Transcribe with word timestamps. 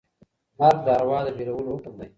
مرګ 0.59 0.79
د 0.85 0.87
ارواح 0.97 1.21
د 1.25 1.29
بېلولو 1.37 1.71
حکم 1.75 1.93
دی. 1.99 2.07